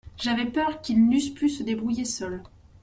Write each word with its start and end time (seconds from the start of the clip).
J’avais 0.17 0.47
peur 0.47 0.81
qu’ils 0.81 1.07
n’eussent 1.07 1.29
pu 1.31 1.47
se 1.47 1.61
débrouiller 1.61 2.05
seuls. 2.05 2.41